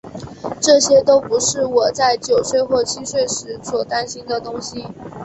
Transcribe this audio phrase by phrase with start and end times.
[0.59, 4.83] 这些都不是我在九岁或七岁时所担心的东西。